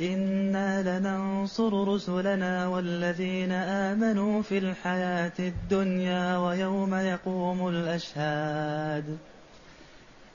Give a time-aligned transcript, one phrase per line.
[0.00, 9.18] أنا لننصر رسلنا والذين امنوا في الحياة الدنيا ويوم يقوم الاشهاد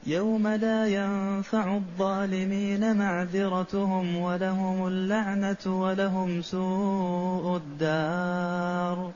[0.07, 9.11] يوم لا ينفع الظالمين معذرتهم ولهم اللعنه ولهم سوء الدار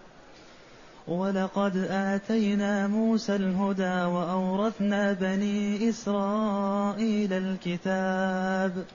[1.08, 8.86] ولقد اتينا موسى الهدى واورثنا بني اسرائيل الكتاب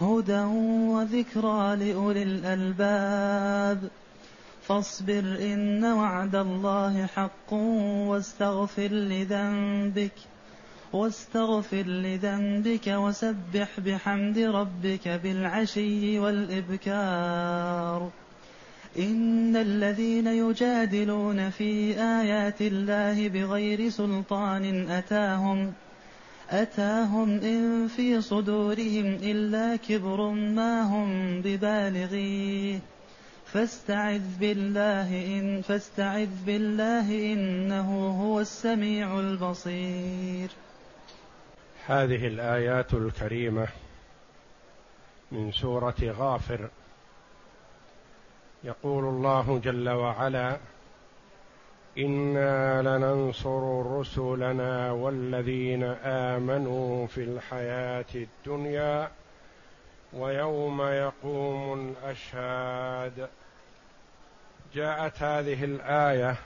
[0.00, 0.40] هدى
[0.94, 3.90] وذكرى لأولي الألباب.
[4.62, 10.12] فاصبر إن وعد الله حق واستغفر لذنبك
[10.92, 18.10] واستغفر لذنبك وسبح بحمد ربك بالعشي والإبكار.
[18.98, 25.72] إن الذين يجادلون في آيات الله بغير سلطان أتاهم
[26.62, 32.78] أتاهم إن في صدورهم إلا كبر ما هم ببالغيه.
[33.46, 40.48] فاستعذ بالله إن فاستعذ بالله إنه هو السميع البصير.
[41.86, 43.68] هذه الآيات الكريمة
[45.32, 46.68] من سورة غافر.
[48.64, 50.58] يقول الله جل وعلا
[51.98, 59.10] أنا لننصر رسلنا والذين امنوا في الحياة الدنيا
[60.12, 63.28] ويوم يقوم الاشهاد
[64.74, 66.36] جاءت هذه الايه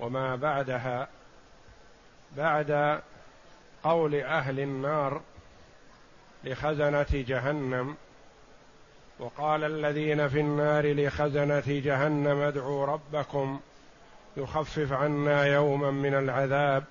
[0.00, 1.08] وما بعدها
[2.36, 3.00] بعد
[3.82, 5.20] قول أهل النار
[6.44, 7.96] لخزنه جهنم
[9.18, 13.60] وقال الذين في النار لخزنه جهنم ادعوا ربكم
[14.38, 16.84] يخفف عنا يوما من العذاب.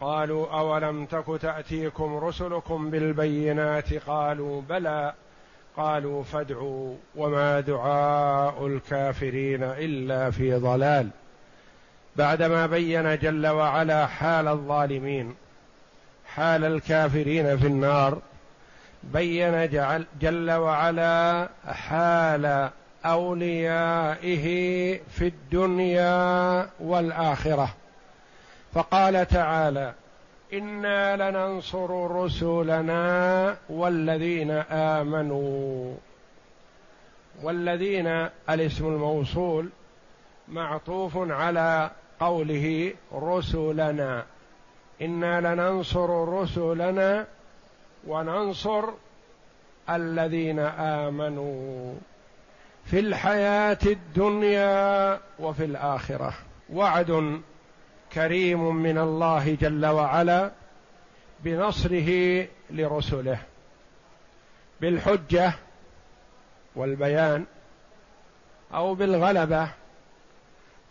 [0.00, 5.12] قالوا أولم تك تأتيكم رسلكم بالبينات؟ قالوا بلى.
[5.76, 11.08] قالوا فادعوا وما دعاء الكافرين إلا في ضلال.
[12.16, 15.34] بعدما بين جل وعلا حال الظالمين
[16.34, 18.18] حال الكافرين في النار
[19.02, 19.70] بين
[20.20, 22.70] جل وعلا حال
[23.04, 24.46] أوليائه
[25.10, 27.74] في الدنيا والآخرة.
[28.74, 29.94] فقال تعالى
[30.52, 35.94] إنا لننصر رسلنا والذين آمنوا
[37.42, 39.68] والذين الاسم الموصول
[40.48, 41.90] معطوف على
[42.20, 44.24] قوله رسلنا.
[45.02, 47.26] إنا لننصر رسلنا
[48.06, 48.84] وننصر
[49.90, 51.94] الذين آمنوا.
[52.90, 56.34] في الحياة الدنيا وفي الآخرة.
[56.72, 57.40] وعد
[58.12, 60.50] كريم من الله جل وعلا
[61.44, 63.38] بنصره لرسله.
[64.80, 65.52] بالحجة
[66.76, 67.44] والبيان
[68.74, 69.68] أو بالغلبة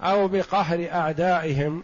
[0.01, 1.83] أو بقهر أعدائهم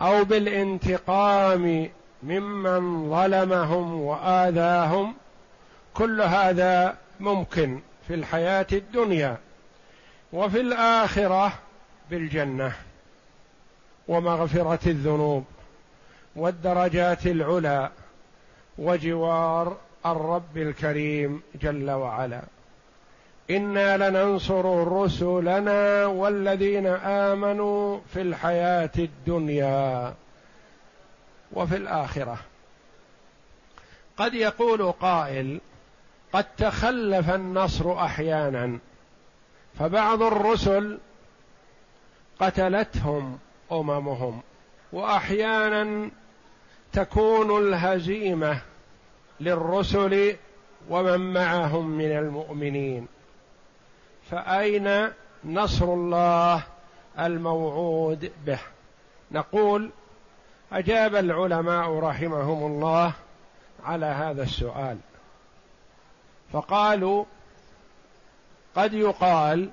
[0.00, 1.90] أو بالانتقام
[2.22, 5.14] ممن ظلمهم وآذاهم.
[5.94, 7.80] كل هذا ممكن.
[8.10, 9.36] في الحياة الدنيا
[10.32, 11.52] وفي الآخرة
[12.10, 12.72] بالجنة
[14.08, 15.44] ومغفرة الذنوب
[16.36, 17.90] والدرجات العلى
[18.78, 19.76] وجوار
[20.06, 22.42] الرب الكريم جل وعلا.
[23.50, 30.14] إنا لننصر رسلنا والذين آمنوا في الحياة الدنيا
[31.52, 32.38] وفي الآخرة.
[34.16, 35.60] قد يقول قائل
[36.32, 38.78] قد تخلف النصر أحيانا
[39.78, 40.98] فبعض الرسل
[42.40, 43.38] قتلتهم
[43.72, 44.42] أممهم
[44.92, 46.10] وأحيانا
[46.92, 48.60] تكون الهزيمة
[49.40, 50.36] للرسل
[50.88, 53.06] ومن معهم من المؤمنين.
[54.30, 55.08] فأين
[55.44, 56.62] نصر الله
[57.18, 58.58] الموعود به؟
[59.30, 59.90] نقول
[60.72, 63.12] أجاب العلماء رحمهم الله
[63.84, 64.98] على هذا السؤال.
[66.52, 67.24] فقالوا
[68.76, 69.70] قد يقال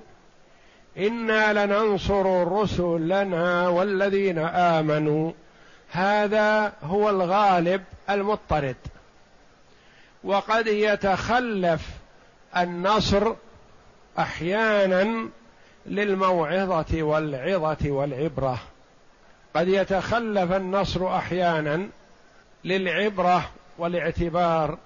[0.98, 5.32] إنا لننصر رسلنا والذين آمنوا.
[5.90, 8.76] هذا هو الغالب المضطرد.
[10.24, 11.88] وقد يتخلف
[12.56, 13.34] النصر
[14.18, 15.28] أحيانا
[15.86, 18.58] للموعظة والعظة والعبرة.
[19.54, 21.88] قد يتخلف النصر أحيانا
[22.64, 24.78] للعبرة والاعتبار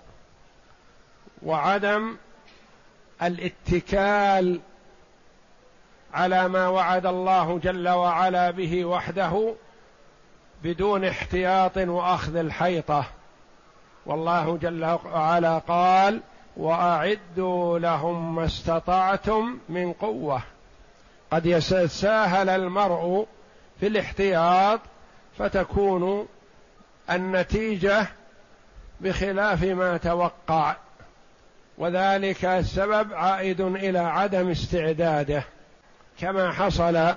[1.45, 2.17] وعدم
[3.23, 4.61] الاتكال
[6.15, 9.55] على ما وعد الله جل وعلا به وحده
[10.65, 13.05] بدون احتياط وأخذ الحيطة.
[14.07, 16.21] والله جل وعلا قال
[16.57, 20.43] وأعدوا لهم ما استطعتم من قوة.
[21.31, 23.27] قد يتساهل المرء
[23.81, 24.81] في الاحتياط
[25.39, 26.29] فتكون
[27.11, 28.07] النتيجة
[29.01, 30.77] بخلاف ما توقع.
[31.83, 35.45] وذلك السبب عائد إلى عدم استعداده
[36.21, 37.15] كما حصل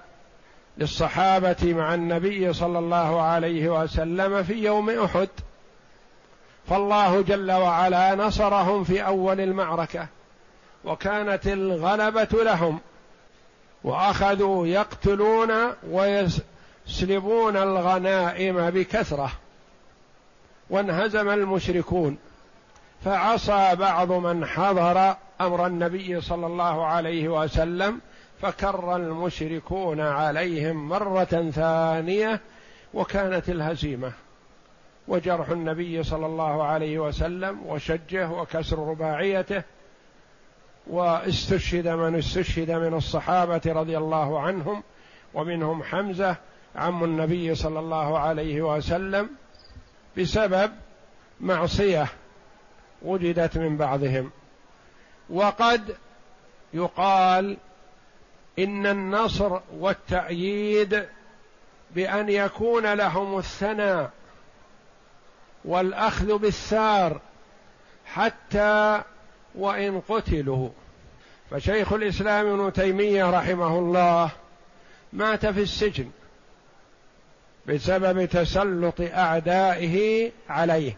[0.77, 5.29] للصحابة مع النبي صلى الله عليه وسلم في يوم أحد.
[6.69, 10.07] فالله جل وعلا نصرهم في أول المعركة
[10.85, 12.79] وكانت الغلبة لهم
[13.83, 15.51] وأخذوا يقتلون
[15.89, 19.31] ويسلبون الغنائم بكثرة
[20.69, 22.17] وانهزم المشركون.
[23.03, 28.01] فعصى بعض من حضر أمر النبي صلى الله عليه وسلم
[28.41, 32.41] فكر المشركون عليهم مرة ثانية
[32.93, 34.11] وكانت الهزيمة.
[35.07, 39.63] وجرح النبي صلى الله عليه وسلم وشجه وكسر رباعيته
[40.87, 44.83] واستشهد من استشهد من الصحابة رضي الله عنهم
[45.33, 46.35] ومنهم حمزة
[46.75, 49.29] عم النبي صلى الله عليه وسلم
[50.17, 50.71] بسبب
[51.41, 52.07] معصية
[53.05, 54.31] وجدت من بعضهم.
[55.29, 55.95] وقد
[56.73, 57.57] يقال
[58.59, 61.05] إن النصر والتأييد
[61.95, 64.11] بأن يكون لهم الثناء
[65.65, 67.21] والأخذ بالثار
[68.05, 69.01] حتى
[69.55, 70.69] وإن قتلوا.
[71.51, 74.31] فشيخ الإسلام ابن تيمية رحمه الله
[75.13, 76.09] مات في السجن
[77.67, 80.97] بسبب تسلط أعدائه عليه.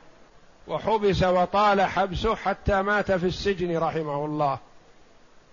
[0.67, 4.59] وحبس وطال حبسه حتى مات في السجن رحمه الله.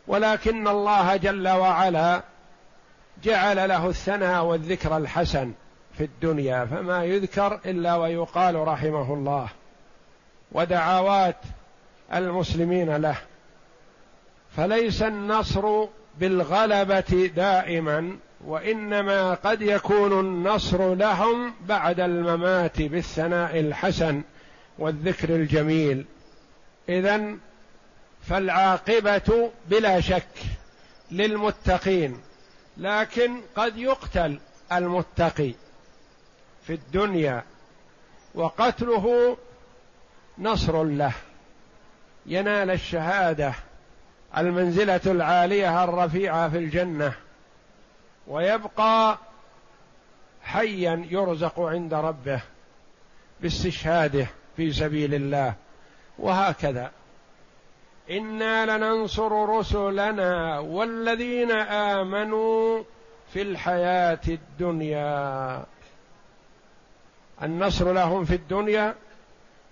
[0.07, 2.23] ولكن الله جل وعلا
[3.25, 5.53] جعل له الثناء والذكر الحسن
[5.99, 9.49] في الدنيا فما يذكر إلا ويقال رحمه الله.
[10.53, 11.37] ودعوات
[12.15, 13.17] المسلمين له.
[14.57, 15.87] فليس النصر
[16.19, 18.17] بالغلبة دائما
[18.47, 24.23] وإنما قد يكون النصر لهم بعد الممات بالثناء الحسن.
[24.79, 26.07] والذكر الجميل.
[26.89, 27.37] اذا
[28.23, 30.39] فالعاقبة بلا شك
[31.11, 32.21] للمتقين
[32.77, 34.41] لكن قد يقتل
[34.73, 35.55] المتقي
[36.67, 37.45] في الدنيا
[38.35, 39.37] وقتله
[40.39, 41.13] نصر له.
[42.27, 43.55] ينال الشهادة
[44.37, 47.15] المنزلة العالية الرفيعة في الجنة
[48.27, 49.19] ويبقى
[50.43, 52.41] حيا يرزق عند ربه
[53.41, 54.27] باستشهاده.
[54.57, 55.55] في سبيل الله
[56.19, 56.91] وهكذا.
[58.11, 62.83] إنا لننصر رسلنا والذين آمنوا
[63.33, 65.65] في الحياة الدنيا.
[67.43, 68.95] النصر لهم في الدنيا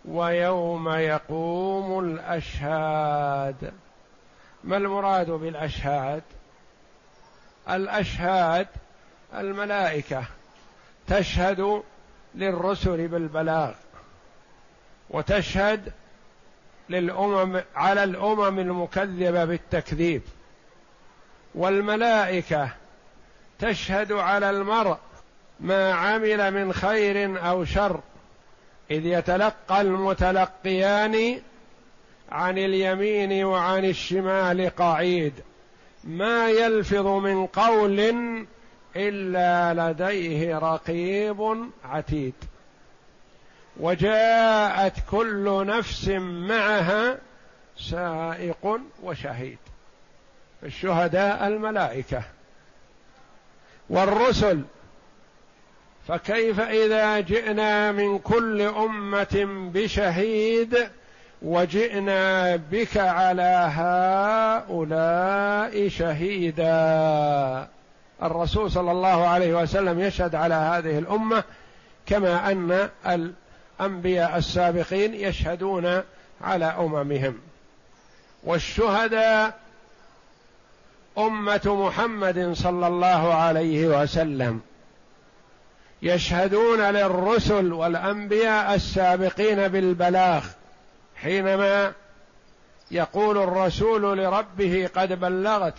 [0.05, 3.73] ويوم يقوم الأشهاد.
[4.65, 6.23] ما المراد بالأشهاد؟
[7.71, 8.67] الأشهاد
[9.35, 10.25] الملائكة
[11.07, 11.83] تشهد
[12.35, 13.73] للرسل بالبلاغ.
[15.13, 15.93] وتشهد
[16.91, 20.23] للأمم على الأمم المكذبة بالتكذيب.
[21.55, 22.69] والملائكة
[23.59, 24.97] تشهد على المرء
[25.61, 28.01] ما عمل من خير أو شر
[28.91, 31.41] إذ يتلقى المتلقيان
[32.31, 35.33] عن اليمين وعن الشمال قعيد.
[36.05, 38.15] ما يلفظ من قول
[38.97, 42.35] إلا لديه رقيب عتيد.
[43.81, 47.19] وجاءت كل نفس معها
[47.79, 49.59] سائق وشهيد.
[50.63, 52.23] الشهداء الملائكة.
[53.91, 54.63] والرسل.
[56.09, 60.89] فكيف إذا جئنا من كل أمة بشهيد
[61.43, 63.71] وجئنا بك على
[64.69, 67.69] هؤلاء شهيدا؟
[68.23, 71.45] الرسول صلى الله عليه وسلم يشهد على هذه الأمة
[72.07, 73.31] كما أن
[73.81, 76.03] الانبياء السابقين يشهدون
[76.41, 77.39] على أممهم.
[78.45, 79.59] والشهداء
[81.19, 84.61] أمة محمد صلى الله عليه وسلم.
[86.03, 90.45] يشهدون للرسل والأنبياء السابقين بالبلاغ.
[91.17, 91.93] حينما
[92.91, 95.77] يقول الرسول لربه قد بلغت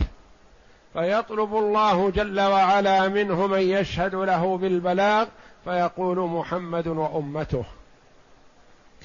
[0.94, 5.28] فيطلب الله جل وعلا منه من يشهد له بالبلاغ
[5.66, 7.66] فيقول محمد وأمته.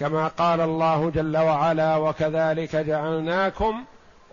[0.00, 3.84] كما قال الله جل وعلا وكذلك جعلناكم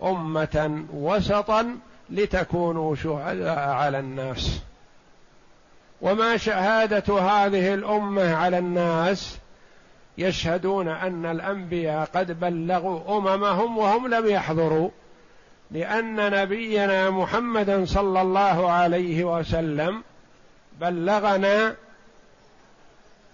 [0.02, 1.76] أمة وسطا
[2.10, 4.60] لتكونوا شهداء على الناس.
[6.02, 9.38] وما شهادة هذه الأمة على الناس
[10.18, 14.90] يشهدون أن الأنبياء قد بلغوا أممهم وهم لم يحضروا
[15.70, 20.02] لأن نبينا محمدا صلى الله عليه وسلم
[20.80, 21.74] بلغنا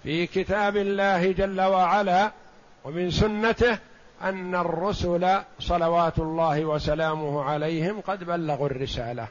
[0.02, 2.32] في كتاب الله جل وعلا
[2.84, 3.78] ومن سنته
[4.22, 9.26] أن الرسل صلوات الله وسلامه عليهم قد بلغوا الرسالة.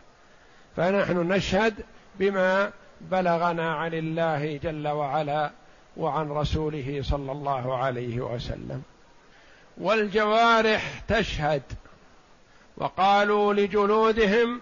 [0.75, 1.73] فنحن نشهد
[2.19, 5.51] بما بلغنا عن الله جل وعلا
[5.97, 8.81] وعن رسوله صلى الله عليه وسلم.
[9.77, 11.61] والجوارح تشهد.
[12.77, 14.61] وقالوا لجلودهم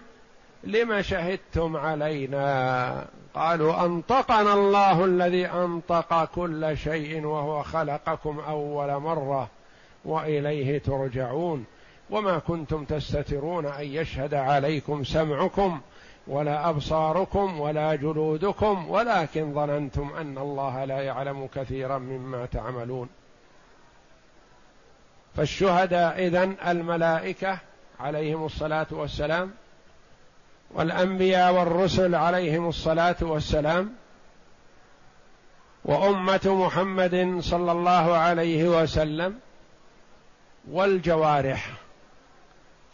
[0.64, 9.48] لم شهدتم علينا؟ قالوا أنطقنا الله الذي أنطق كل شيء وهو خلقكم أول مرة
[10.04, 11.64] وإليه ترجعون
[12.10, 15.80] وما كنتم تستترون أن يشهد عليكم سمعكم
[16.26, 23.08] ولا أبصاركم ولا جلودكم ولكن ظننتم أن الله لا يعلم كثيرا مما تعملون
[25.36, 27.58] فالشهداء إذن الملائكة
[28.00, 29.50] عليهم الصلاة والسلام
[30.70, 33.92] والأنبياء والرسل عليهم الصلاة والسلام
[35.84, 39.38] وأمة محمد صلى الله عليه وسلم
[40.70, 41.70] والجوارح.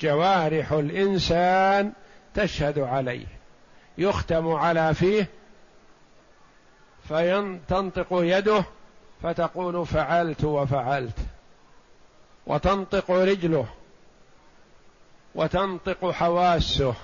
[0.00, 1.92] جوارح الإنسان
[2.35, 3.26] تشهد عليه
[3.99, 5.28] يختم على فيه
[7.09, 8.64] فتنطق يده
[9.23, 11.18] فتقول فعلت وفعلت
[12.47, 13.66] وتنطق رجله
[15.35, 16.95] وتنطق حواسه.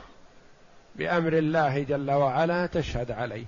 [0.96, 3.44] بأمر الله جل وعلا تشهد عليه.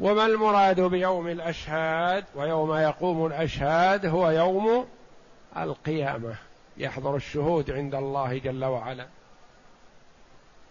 [0.00, 4.86] وما المراد بيوم الأشهاد؟ ويوم يقوم الأشهاد هو يوم
[5.56, 6.34] القيامة.
[6.76, 9.06] يحضر الشهود عند الله جل وعلا.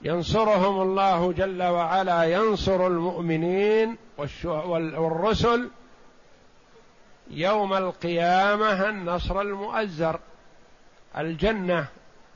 [0.01, 3.97] ينصرهم الله جل وعلا ينصر المؤمنين
[4.97, 5.69] والرسل
[7.29, 10.19] يوم القيامة النصر المؤزر.
[11.17, 11.85] الجنة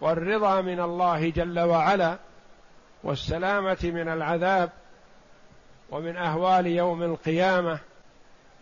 [0.02, 2.18] والرضا من الله جل وعلا.
[3.08, 4.70] والسلامة من العذاب
[5.92, 7.80] ومن أهوال يوم القيامة.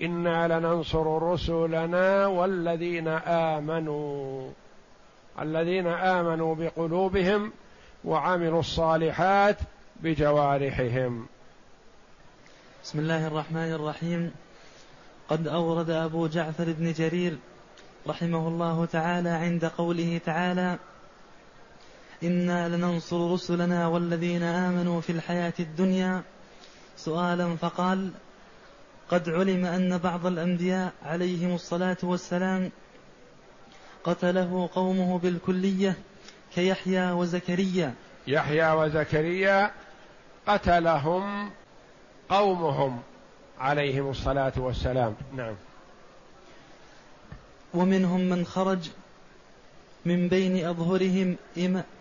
[0.01, 4.49] إنا لننصر رسلنا والذين آمنوا
[5.41, 7.51] الذين آمنوا بقلوبهم
[8.03, 9.57] وعملوا الصالحات
[9.95, 11.25] بجوارحهم.
[12.83, 14.31] بسم الله الرحمن الرحيم.
[15.29, 17.37] قد أورد أبو جعفر بن جرير
[18.07, 20.77] رحمه الله تعالى عند قوله تعالى
[22.23, 26.23] أنا لننصر رسلنا والذين امنوا في الحياة الدنيا.
[26.97, 28.11] سؤالا فقال
[29.09, 32.71] قد علم ان بعض الانبياء عليهم الصلاه والسلام
[34.03, 35.97] قتله قومه بالكليه
[36.55, 37.93] كيحيى وزكريا.
[38.27, 39.71] يحيى وزكريا
[40.47, 41.51] قتلهم
[42.29, 42.99] قومهم
[43.59, 45.15] عليهم الصلاه والسلام.
[45.35, 45.55] نعم.
[47.73, 48.89] ومنهم من خرج
[50.05, 51.35] من بين أظهرهم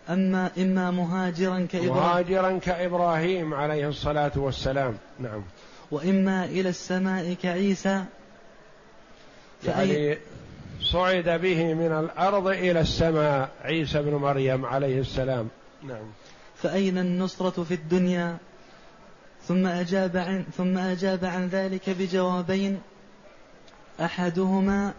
[0.09, 1.95] أما إما مهاجرا كإبراهيم.
[1.95, 4.99] مهاجرا كإبراهيم عليه الصلاة والسلام.
[5.19, 5.43] نعم.
[5.91, 8.05] وإما إلى السماء كعيسى.
[9.65, 10.19] يعني
[10.81, 15.49] صعد به من الأرض إلى السماء عيسى بن مريم عليه السلام.
[15.83, 16.07] نعم.
[16.57, 18.37] فأين النصرة في الدنيا؟
[19.49, 22.81] ثم أجاب عن ثم أجاب عن ذلك بجوابين.
[24.01, 24.93] أحدهما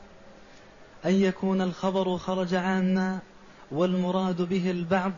[1.05, 3.19] أن يكون الخبر خرج عاما.
[3.71, 5.11] والمراد به البعض؟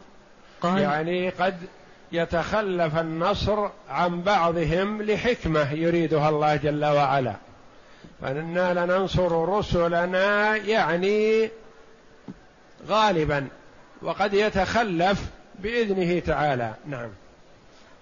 [0.62, 1.58] قال يعني قد
[2.12, 7.36] يتخلف النصر عن بعضهم لحكمة يريدها الله جل وعلا.
[8.22, 11.50] فإنا لننصر رسلنا يعني
[12.88, 13.48] غالبا
[14.02, 16.74] وقد يتخلف بإذنه تعالى.
[16.86, 17.10] نعم.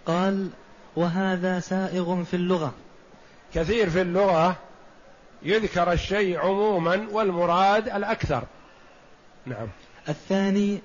[0.05, 0.49] قال
[0.95, 2.73] وهذا سائغ في اللغة.
[3.53, 4.55] كثير في اللغة
[5.43, 8.43] يذكر الشيء عموما والمراد الأكثر.
[9.45, 9.67] نعم.
[10.09, 10.79] الثاني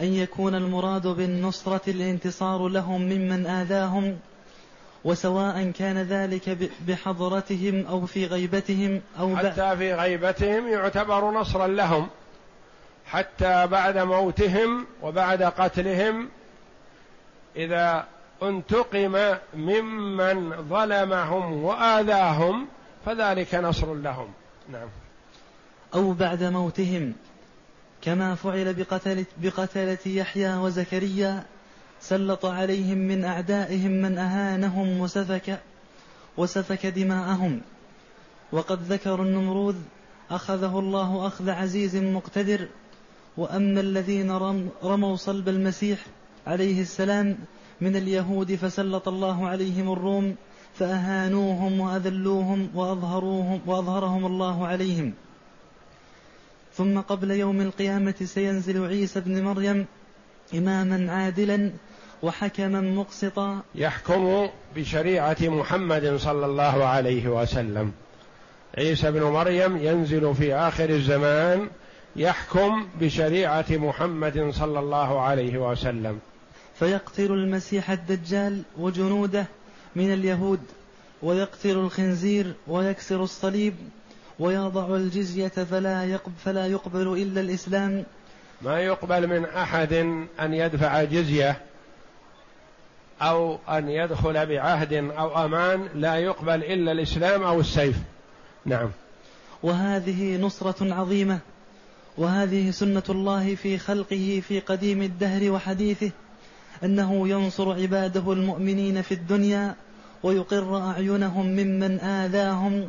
[0.00, 4.18] أن يكون المراد بالنصرة الانتصار لهم ممن آذاهم
[5.04, 12.08] وسواء كان ذلك بحضرتهم أو في غيبتهم أو حتى في غيبتهم يعتبر نصرا لهم
[13.06, 16.28] حتى بعد موتهم وبعد قتلهم
[17.56, 18.06] إذا
[18.42, 22.66] انتقم ممن ظلمهم وآذاهم
[23.06, 24.28] فذلك نصر لهم.
[24.68, 24.88] نعم.
[25.94, 27.14] أو بعد موتهم
[28.02, 31.44] كما فعل بقتلة, بقتلة يحيى وزكريا
[32.00, 35.60] سلط عليهم من أعدائهم من أهانهم وسفك
[36.36, 37.60] وسفك دماءهم.
[38.52, 39.76] وقد ذكر النمروذ
[40.30, 42.68] أخذه الله أخذ عزيز مقتدر
[43.36, 44.30] وأما الذين
[44.82, 46.06] رموا صلب المسيح
[46.46, 47.38] عليه السلام
[47.80, 50.36] من اليهود فسلط الله عليهم الروم
[50.74, 55.12] فأهانوهم وأذلوهم وأظهروهم وأظهرهم الله عليهم.
[56.78, 59.86] ثم قبل يوم القيامة سينزل عيسى بن مريم
[60.54, 61.70] إماما عادلا
[62.22, 63.62] وحكما مقسطا.
[63.74, 67.92] يحكم بشريعة محمد صلى الله عليه وسلم.
[68.78, 71.68] عيسى بن مريم ينزل في آخر الزمان
[72.16, 76.18] يحكم بشريعة محمد صلى الله عليه وسلم.
[76.78, 79.46] فيقتل المسيح الدجال وجنوده
[79.96, 80.60] من اليهود
[81.22, 83.74] ويقتل الخنزير ويكسر الصليب
[84.38, 88.04] ويضع الجزية فلا يقبل, فلا يقبل إلا الإسلام.
[88.62, 89.92] ما يقبل من أحد
[90.40, 91.60] أن يدفع جزية
[93.22, 97.96] أو أن يدخل بعهد أو أمان لا يقبل إلا الإسلام أو السيف.
[98.64, 98.90] نعم.
[99.62, 101.38] وهذه نصرة عظيمة
[102.18, 106.10] وهذه سنة الله في خلقه في قديم الدهر وحديثه
[106.84, 109.74] أنه ينصر عباده المؤمنين في الدنيا
[110.22, 112.88] ويقر أعينهم ممن آذاهم.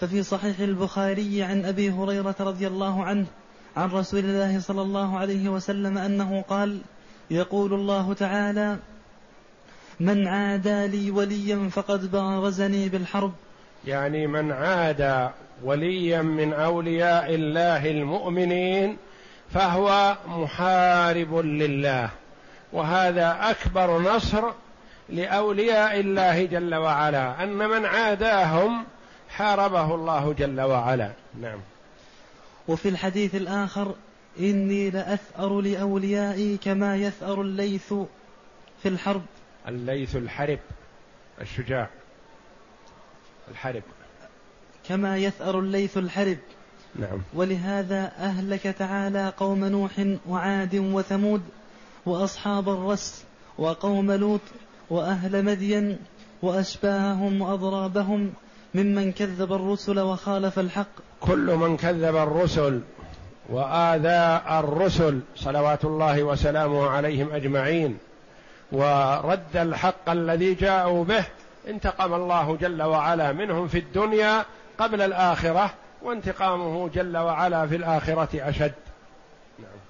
[0.00, 3.26] ففي صحيح البخاري عن أبي هريرة رضي الله عنه
[3.76, 6.80] عن رسول الله صلى الله عليه وسلم أنه قال
[7.30, 8.76] يقول الله تعالى
[10.00, 13.32] من عادى لي وليا فقد بارزني بالحرب.
[13.86, 15.28] يعني من عادى
[15.64, 18.96] وليا من أولياء الله المؤمنين
[19.50, 22.10] فهو محارب لله
[22.72, 24.44] وهذا أكبر نصر
[25.08, 28.84] لأولياء الله جل وعلا أن من عاداهم
[29.30, 31.12] حاربه الله جل وعلا.
[31.40, 31.58] نعم.
[32.68, 33.94] وفي الحديث الآخر
[34.40, 37.92] إني لأثأر لأوليائي كما يثأر الليث
[38.82, 39.22] في الحرب.
[39.68, 40.58] الليث الحرب
[41.40, 41.88] الشجاع.
[43.50, 43.82] الحرب.
[44.88, 46.38] كما يثأر الليث الحرب.
[46.94, 47.18] نعم.
[47.34, 51.42] ولهذا أهلك تعالى قوم نوح وعاد وثمود
[52.06, 53.24] وأصحاب الرس
[53.58, 54.40] وقوم لوط
[54.90, 55.98] وأهل مدين
[56.42, 58.32] وأشباههم وأضرابهم
[58.74, 60.94] ممن كذب الرسل وخالف الحق.
[61.20, 62.80] كل من كذب الرسل
[63.48, 67.98] وآذى الرسل صلوات الله وسلامه عليهم أجمعين
[68.72, 71.24] ورد الحق الذي جاءوا به
[71.68, 74.44] انتقم الله جل وعلا منهم في الدنيا
[74.78, 78.72] قبل الآخرة وانتقامه جل وعلا في الآخرة أشد.
[79.58, 79.80] نعم.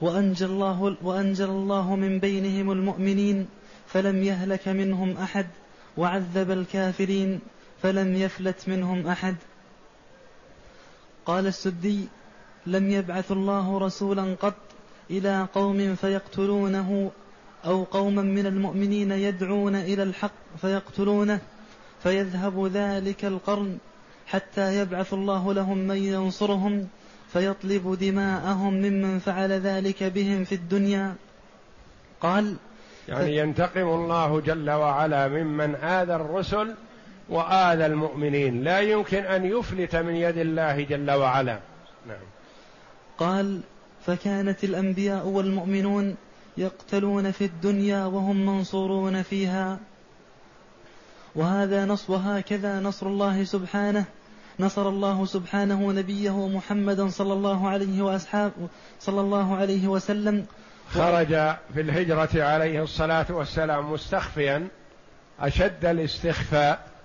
[0.00, 3.48] وأنجى الله وأنجى الله من بينهم المؤمنين
[3.86, 5.46] فلم يهلك منهم أحد
[5.96, 7.40] وعذب الكافرين.
[7.82, 9.36] فلم يفلت منهم أحد.
[11.26, 12.08] قال السدي
[12.66, 14.54] لم يبعث الله رسولا قط
[15.10, 17.10] إلى قوم فيقتلونه
[17.64, 21.40] أو قوما من المؤمنين يدعون إلى الحق فيقتلونه
[22.02, 23.78] فيذهب ذلك القرن
[24.26, 26.88] حتى يبعث الله لهم من ينصرهم
[27.32, 31.14] فيطلب دماءهم ممن فعل ذلك بهم في الدنيا.
[32.20, 32.56] قال
[33.08, 36.74] يعني ينتقم الله جل وعلا ممن آذى الرسل
[37.28, 38.64] وآذى المؤمنين.
[38.64, 41.58] لا يمكن أن يفلت من يد الله جل وعلا.
[42.06, 42.26] نعم.
[43.18, 43.60] قال
[44.06, 46.16] فكانت الأنبياء والمؤمنون
[46.56, 49.78] يقتلون في الدنيا وهم منصورون فيها.
[51.34, 54.04] وهذا نص وهكذا نصر الله سبحانه.
[54.60, 58.52] نصر الله سبحانه نبيه محمدا صلى الله عليه وأصحاب
[59.00, 60.46] صلى الله عليه وسلم.
[60.90, 61.28] خرج
[61.74, 64.68] في الهجرة عليه الصلاة والسلام مستخفيا
[65.40, 66.97] أشد الاستخفاء.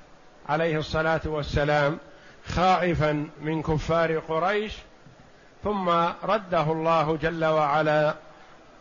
[0.50, 1.98] عليه الصلاة والسلام
[2.48, 4.74] خائفا من كفار قريش
[5.64, 5.90] ثم
[6.24, 8.16] رده الله جل وعلا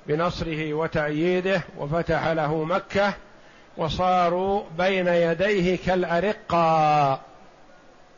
[0.07, 3.15] بنصره وتأييده وفتح له مكة
[3.77, 7.21] وصاروا بين يديه كالأرقة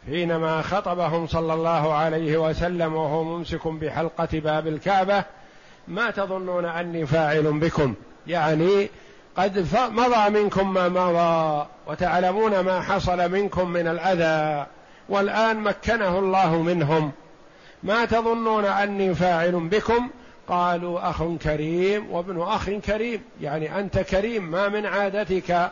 [0.06, 5.24] حينما خطبهم صلى الله عليه وسلم وهو ممسك بحلقة باب الكعبة
[5.88, 7.94] ما تظنون أني فاعل بكم؟
[8.26, 8.90] يعني
[9.36, 14.66] قد مضى منكم ما مضى وتعلمون ما حصل منكم من الأذى
[15.08, 17.12] والآن مكنه الله منهم.
[17.82, 20.10] ما تظنون أني فاعل بكم؟
[20.48, 25.70] قالوا أخ كريم وابن أخ كريم يعني أنت كريم ما من عادتك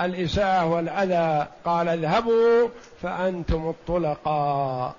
[0.00, 2.68] الإساءة والأذى؟ قال اذهبوا
[3.02, 4.94] فأنتم الطلقاء.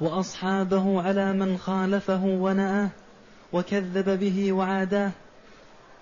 [0.00, 2.88] وأصحابه على من خالفه ونأه
[3.52, 5.10] وكذب به وعاداه.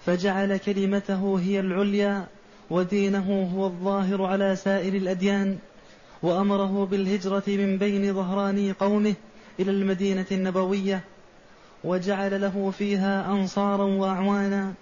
[0.06, 2.26] فجعل كلمته هي العليا
[2.70, 5.58] ودينه هو الظاهر على سائر الأديان
[6.22, 9.14] وأمره بالهجرة من بين ظهراني قومه
[9.60, 11.00] إلى المدينة النبوية
[11.84, 14.72] وجعل له فيها أنصارا وأعوانا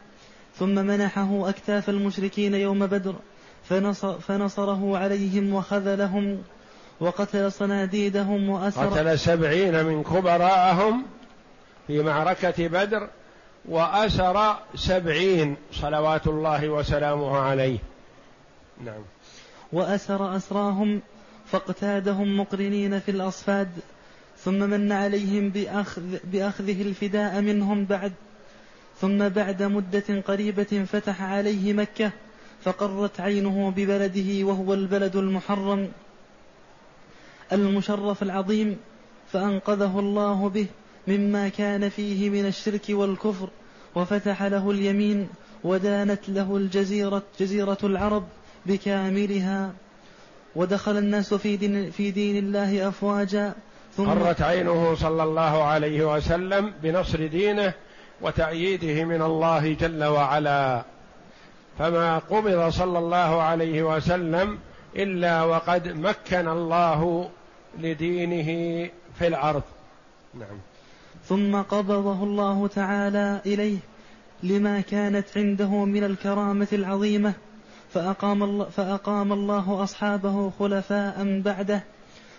[0.59, 3.15] ثم منحه أكتاف المشركين يوم بدر
[3.69, 6.43] فنصر فنصره عليهم وخذلهم
[7.01, 11.03] وقتل صناديدهم وأسر قتل سبعين من كبراءهم
[11.87, 13.09] في معركة بدر
[13.71, 17.79] وأسر سبعين صلوات الله وسلامه عليه.
[18.85, 19.03] نعم.
[19.73, 21.01] وأسر أسراهم
[21.47, 23.69] فاقتادهم مقرنين في الأصفاد
[24.45, 28.13] ثم من عليهم بأخذ بأخذه الفداء منهم بعد
[29.01, 32.11] ثم بعد مدة قريبة فتح عليه مكة
[32.63, 35.93] فقرت عينه ببلده وهو البلد المحرم
[37.53, 38.77] المشرف العظيم
[39.33, 40.67] فأنقذه الله به
[41.09, 43.49] مما كان فيه من الشرك والكفر.
[43.95, 45.29] وفتح له اليمين
[45.65, 48.25] ودانت له الجزيرة جزيرة العرب
[48.67, 49.73] بكاملها
[50.57, 53.55] ودخل الناس في دين, في دين الله أفواجا
[53.97, 57.73] ثم قرت عينه صلى الله عليه وسلم بنصر دينه
[58.21, 60.85] وتأييده من الله جل وعلا.
[61.79, 64.59] فما قبض صلى الله عليه وسلم
[64.97, 67.31] إلا وقد مكن الله
[67.79, 69.63] لدينه في الأرض.
[70.35, 70.59] نعم.
[71.31, 73.79] ثم قبضه الله تعالى إليه
[74.43, 77.33] لما كانت عنده من الكرامة العظيمة
[77.95, 81.85] فأقام الله, فأقام الله أصحابه خلفاء بعده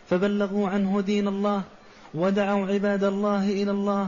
[0.10, 1.62] فبلغوا عنه دين الله
[2.14, 4.08] ودعوا عباد الله إلى الله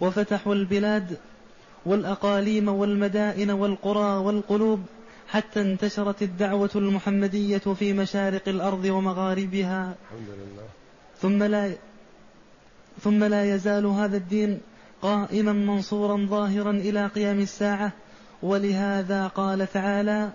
[0.00, 1.18] وفتحوا البلاد
[1.86, 4.80] والأقاليم والمدائن والقرى والقلوب
[5.28, 9.94] حتى انتشرت الدعوة المحمدية في مشارق الأرض ومغاربها.
[10.12, 10.66] الحمد لله.
[11.22, 11.72] ثم لا
[13.04, 14.60] ثم لا يزال هذا الدين
[15.02, 17.92] قائما منصورا ظاهرا إلى قيام الساعة.
[18.42, 20.30] ولهذا قال تعالى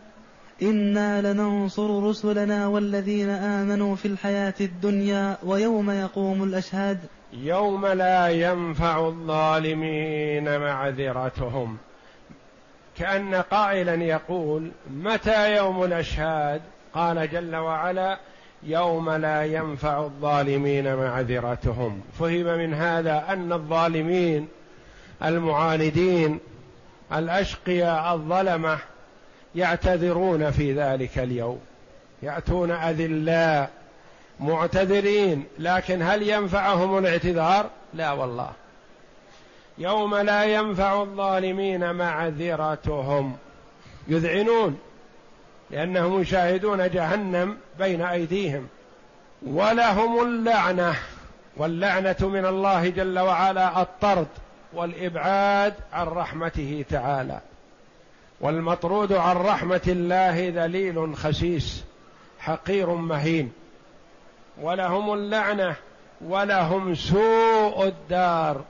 [0.62, 7.00] إنا لننصر رسلنا والذين آمنوا في الحياة الدنيا ويوم يقوم الأشهاد.
[7.34, 11.78] يوم لا ينفع الظالمين معذرتهم.
[12.98, 16.62] كأن قائلا يقول متى يوم الأشهاد؟
[16.94, 18.20] قال جل وعلا
[18.64, 22.02] يوم لا ينفع الظالمين معذرتهم.
[22.20, 24.48] فهم من هذا أن الظالمين
[25.24, 26.40] المعاندين
[27.14, 28.78] الأشقياء الظلمة
[29.56, 31.60] يعتذرون في ذلك اليوم.
[32.24, 33.70] يأتون أذلاء
[34.40, 38.52] معتذرين لكن هل ينفعهم الاعتذار؟ لا والله.
[39.78, 43.38] يوم لا ينفع الظالمين معذرتهم.
[44.08, 44.80] يذعنون.
[45.72, 48.68] لأنهم يشاهدون جهنم بين أيديهم.
[49.48, 50.96] ولهم اللعنة
[51.58, 54.28] واللعنة من الله جل وعلا الطرد
[54.74, 57.40] والإبعاد عن رحمته تعالى.
[58.42, 61.84] والمطرود عن رحمة الله ذليل خسيس
[62.40, 63.52] حقير مهين.
[64.62, 65.76] ولهم اللعنة
[66.22, 68.62] ولهم سوء الدار.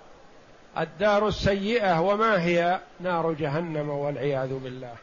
[0.77, 4.93] الدار السيئة وما هي؟ نار جهنم والعياذ بالله.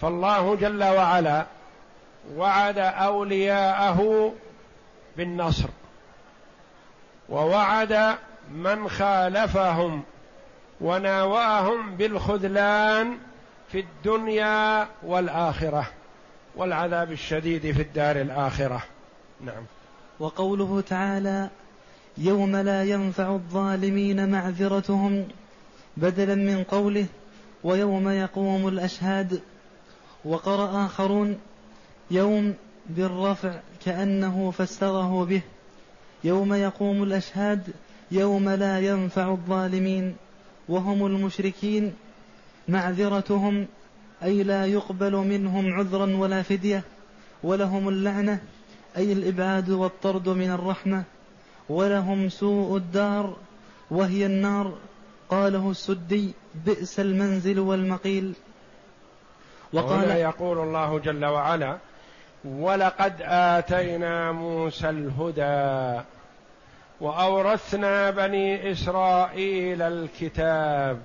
[0.00, 1.46] فالله جل وعلا
[2.36, 4.32] وعد أولياءه
[5.16, 5.68] بالنصر
[7.28, 8.16] ووعد
[8.54, 10.02] من خالفهم
[10.80, 13.18] وناوأهم بالخذلان
[13.72, 15.86] في الدنيا والآخرة
[16.56, 18.82] والعذاب الشديد في الدار الآخرة.
[19.40, 19.64] نعم.
[20.20, 21.50] وقوله تعالى
[22.18, 25.28] يوم لا ينفع الظالمين معذرتهم
[25.96, 27.06] بدلا من قوله
[27.64, 29.40] ويوم يقوم الأشهاد.
[30.24, 31.38] وقرأ آخرون
[32.10, 32.54] يوم
[32.88, 35.42] بالرفع كأنه فسره به
[36.24, 37.62] يوم يقوم الأشهاد
[38.10, 40.16] يوم لا ينفع الظالمين
[40.68, 41.92] وهم المشركين
[42.68, 43.66] معذرتهم
[44.22, 46.84] أي لا يقبل منهم عذرا ولا فدية
[47.42, 48.40] ولهم اللعنة
[48.96, 51.02] أي الإبعاد والطرد من الرحمة
[51.68, 53.36] ولهم سوء الدار
[53.90, 54.78] وهي النار
[55.28, 56.32] قاله السدي
[56.66, 58.34] بئس المنزل والمقيل.
[59.72, 61.76] وقال يقول الله جل وعلا
[62.44, 66.04] ولقد آتينا موسى الهدى
[67.00, 71.00] وأورثنا بني إسرائيل الكتاب.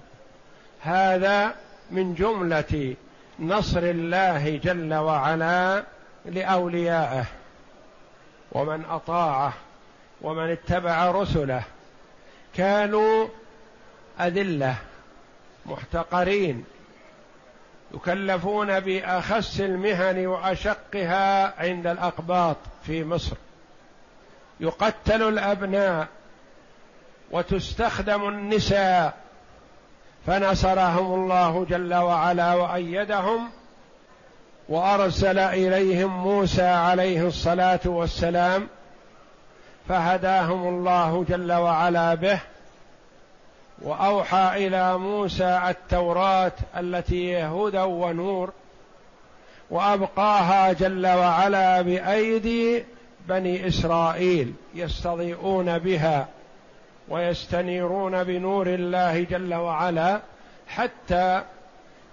[0.82, 1.56] هذا
[1.92, 2.96] من جملة
[3.40, 5.84] نصر الله جل وعلا
[6.26, 7.26] لأوليائه
[8.52, 9.54] ومن أطاعه
[10.22, 11.64] ومن اتبع رسله.
[12.56, 13.28] كانوا
[14.20, 14.76] أذلة
[15.66, 16.66] محتقرين
[17.96, 23.36] يكلفون بأخس المهن وأشقها عند الأقباط في مصر.
[24.60, 26.08] يقتل الأبناء
[27.32, 29.26] وتستخدم النساء.
[30.28, 33.50] فنصرهم الله جل وعلا وأيدهم
[34.70, 38.68] وأرسل إليهم موسى عليه الصلاة والسلام
[39.90, 42.40] فهداهم الله جل وعلا به
[43.82, 48.52] وأوحى إلى موسى التوراة التي هدى ونور
[49.70, 52.84] وأبقاها جل وعلا بأيدي
[53.28, 56.28] بني إسرائيل يستضيئون بها
[57.10, 60.20] ويستنيرون بنور الله جل وعلا
[60.68, 61.42] حتى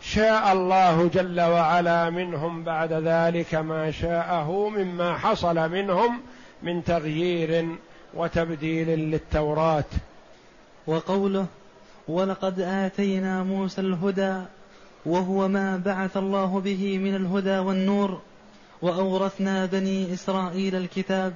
[0.02, 6.20] شاء الله جل وعلا منهم بعد ذلك ما شاءه مما حصل منهم
[6.62, 7.66] من تغيير
[8.14, 9.84] وتبديل للتوراة.
[10.86, 11.46] وقوله
[12.08, 14.42] ولقد آتينا موسى الهدى
[15.06, 18.20] وهو ما بعث الله به من الهدى والنور
[18.82, 21.34] وأورثنا بني إسرائيل الكتاب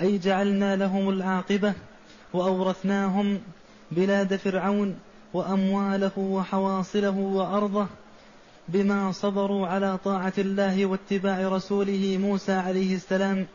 [0.00, 1.74] أي جعلنا لهم العاقبة
[2.32, 3.40] وأورثناهم
[3.90, 4.98] بلاد فرعون
[5.34, 7.86] وأمواله وحواصله وأرضه
[8.68, 13.46] بما صبروا على طاعة الله واتباع رسوله موسى عليه السلام.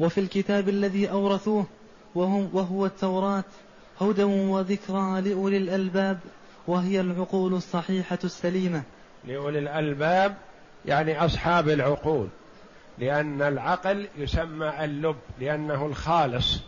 [0.00, 1.66] وفي الكتاب الذي أورثوه
[2.14, 3.44] وهو التوراة
[4.02, 6.18] هدى وذكرى لأولي الألباب
[6.66, 8.82] وهي العقول الصحيحة السليمة.
[9.24, 10.34] لأولي الألباب
[10.86, 12.28] يعني أصحاب العقول
[12.98, 16.60] لأن العقل يسمى اللب لأنه الخالص.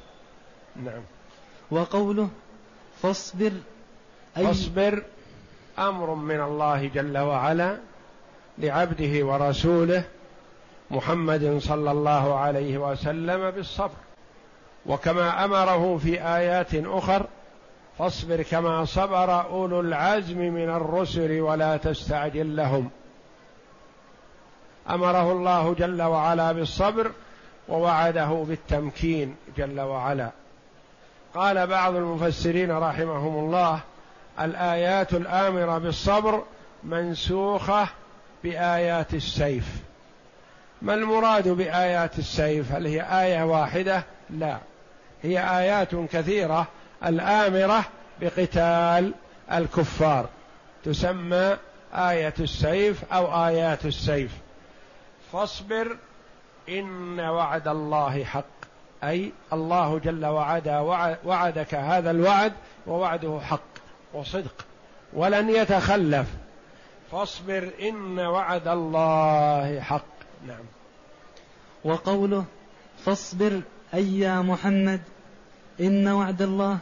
[0.77, 1.03] نعم.
[1.70, 2.29] وقوله
[3.03, 3.53] فاصبر
[4.37, 5.03] أي فاصبر
[5.79, 7.79] أمر من الله جل وعلا
[8.59, 10.05] لعبده ورسوله
[10.90, 14.04] محمد صلى الله عليه وسلم بالصبر.
[14.87, 17.27] وكما أمره في آيات أخر
[17.99, 22.90] فاصبر كما صبر أولو العزم من الرسل ولا تستعجل لهم.
[24.90, 27.11] أمره الله جل وعلا بالصبر
[27.68, 30.31] ووعده بالتمكين جل وعلا.
[31.35, 33.81] قال بعض المفسرين رحمهم الله
[34.40, 36.42] الآيات الآمرة بالصبر
[36.85, 37.88] منسوخة
[38.44, 39.64] بآيات السيف.
[40.83, 44.59] ما المراد بآيات السيف؟ هل هي آية واحدة؟ لا.
[45.24, 46.66] هي آيات كثيرة
[47.04, 47.84] الآمرة
[48.20, 49.14] بقتال
[49.52, 50.28] الكفار.
[50.84, 51.56] تسمى
[51.94, 54.32] آية السيف أو آيات السيف.
[55.32, 55.96] فاصبر
[56.68, 58.44] إن وعد الله حق.
[59.04, 60.80] أي الله جل وعلا
[61.24, 62.52] وعدك هذا الوعد
[62.87, 63.60] ووعده حق
[64.14, 64.64] وصدق
[65.12, 66.26] ولن يتخلف.
[67.12, 70.04] فاصبر إن وعد الله حق.
[70.46, 70.64] نعم.
[71.84, 72.44] وقوله
[73.04, 73.60] فاصبر
[73.94, 75.00] أي يا محمد
[75.80, 76.78] إن وعد الله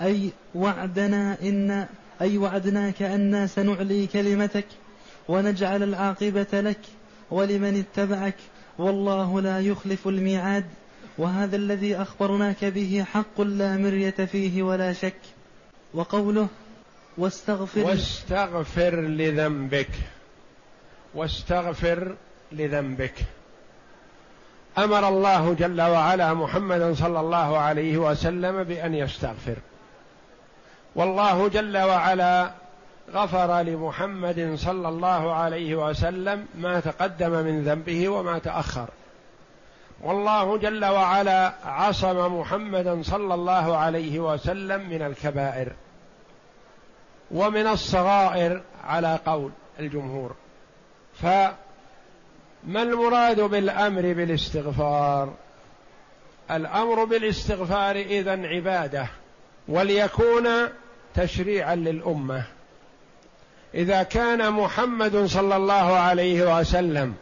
[0.00, 1.86] أي وعدنا إن
[2.20, 4.66] أي وعدناك أنا سنعلي كلمتك
[5.28, 6.80] ونجعل العاقبة لك
[7.30, 8.36] ولمن اتبعك
[8.78, 10.64] والله لا يخلف الميعاد.
[11.18, 15.20] وهذا الذي أخبرناك به حق لا مرية فيه ولا شك.
[15.94, 16.48] وقوله
[17.18, 19.90] واستغفر واستغفر لذنبك.
[21.14, 22.16] واستغفر
[22.52, 23.14] لذنبك.
[24.78, 29.56] أمر الله جل وعلا محمدا صلى الله عليه وسلم بأن يستغفر.
[30.94, 32.50] والله جل وعلا
[33.14, 38.88] غفر لمحمد صلى الله عليه وسلم ما تقدم من ذنبه وما تأخر.
[40.02, 45.72] والله جل وعلا عصم محمدا صلى الله عليه وسلم من الكبائر
[47.30, 50.34] ومن الصغائر على قول الجمهور.
[52.66, 55.32] فما المراد بالأمر بالاستغفار؟
[56.50, 59.06] الأمر بالاستغفار اذا عبادة
[59.68, 60.48] وليكون
[61.14, 62.44] تشريعا للأمة.
[63.74, 67.14] إذا كان محمد صلى الله عليه وسلم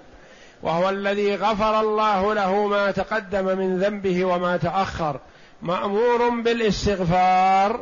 [0.63, 5.21] وهو الذي غفر الله له ما تقدم من ذنبه وما تأخر
[5.63, 7.81] مأمور بالاستغفار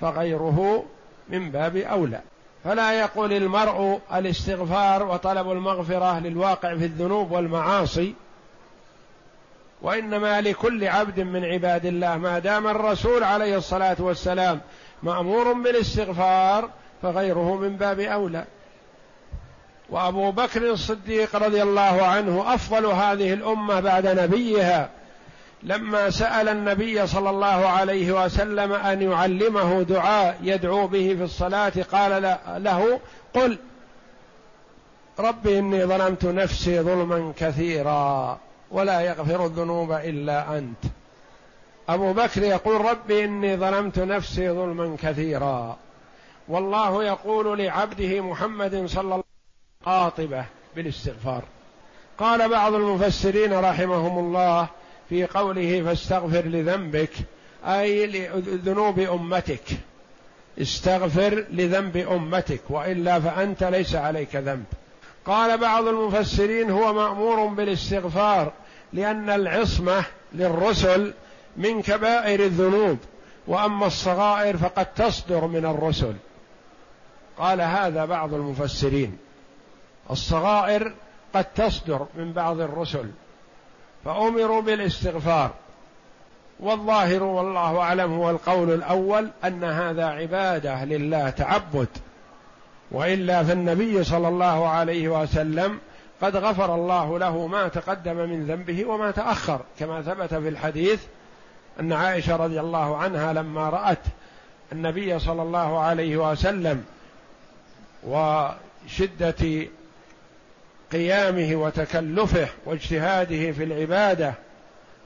[0.00, 0.84] فغيره
[1.28, 2.20] من باب أولى.
[2.64, 8.14] فلا يقول المرء الاستغفار وطلب المغفرة للواقع في الذنوب والمعاصي
[9.82, 14.60] وإنما لكل عبد من عباد الله ما دام الرسول عليه الصلاة والسلام
[15.02, 16.70] مأمور بالاستغفار
[17.02, 18.44] فغيره من باب أولى.
[19.90, 24.90] وأبو بكر الصديق رضي الله عنه أفضل هذه الأمة بعد نبيها
[25.64, 32.38] لما سأل النبي صلى الله عليه وسلم أن يعلمه دعاء يدعو به في الصلاة قال
[32.64, 33.00] له
[33.34, 33.58] قل
[35.18, 38.38] رب إني ظلمت نفسي ظلما كثيرا
[38.70, 40.84] ولا يغفر الذنوب إلا أنت.
[41.88, 45.76] أبو بكر يقول رب إني ظلمت نفسي ظلما كثيرا.
[46.48, 49.24] والله يقول لعبده محمد صلى الله
[49.86, 50.44] قاطبة
[50.76, 51.42] بالاستغفار.
[52.18, 54.68] قال بعض المفسرين رحمهم الله
[55.08, 57.10] في قوله فاستغفر لذنبك
[57.64, 59.64] أي لذنوب أمتك.
[60.60, 64.64] استغفر لذنب أمتك وإلا فأنت ليس عليك ذنب.
[65.26, 68.52] قال بعض المفسرين هو مأمور بالاستغفار
[68.92, 71.12] لأن العصمة للرسل
[71.56, 72.98] من كبائر الذنوب
[73.46, 76.14] وأما الصغائر فقد تصدر من الرسل.
[77.38, 79.18] قال هذا بعض المفسرين.
[80.10, 80.92] الصغائر
[81.34, 83.10] قد تصدر من بعض الرسل.
[84.04, 85.50] فأمروا بالاستغفار.
[86.60, 91.88] والظاهر والله أعلم هو القول الأول أن هذا عبادة لله تعبد.
[92.90, 95.78] وإلا فالنبي صلى الله عليه وسلم
[96.22, 99.60] قد غفر الله له ما تقدم من ذنبه وما تأخر.
[99.78, 101.02] كما ثبت في الحديث
[101.80, 103.98] أن عائشة رضي الله عنها لما رأت
[104.72, 106.84] النبي صلى الله عليه وسلم
[108.06, 109.66] وشدة
[110.94, 114.34] قيامه وتكلفه واجتهاده في العبادة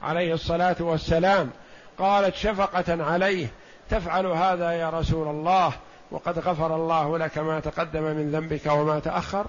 [0.03, 1.49] عليه الصلاة والسلام.
[1.97, 3.47] قالت شفقة عليه
[3.89, 5.73] تفعل هذا يا رسول الله
[6.11, 9.45] وقد غفر الله لك ما تقدم من ذنبك وما تأخر.